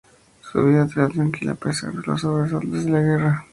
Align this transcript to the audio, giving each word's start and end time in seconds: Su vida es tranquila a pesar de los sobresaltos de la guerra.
Su 0.41 0.65
vida 0.65 0.85
es 0.87 1.11
tranquila 1.13 1.51
a 1.51 1.53
pesar 1.53 1.93
de 1.93 2.01
los 2.07 2.21
sobresaltos 2.21 2.85
de 2.85 2.89
la 2.89 3.01
guerra. 3.01 3.45